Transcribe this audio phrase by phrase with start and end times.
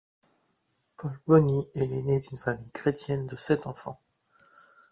[0.97, 4.01] Paul Bony est l’aîné d’une famille chrétienne de sept enfants.